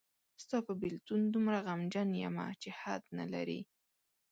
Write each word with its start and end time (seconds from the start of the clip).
ستاپه 0.43 0.73
بیلتون 0.81 1.19
دومره 1.33 1.57
غمجن 1.67 2.09
یمه 2.23 2.47
چی 2.61 2.69
حد 2.81 3.03
نلری. 3.17 3.61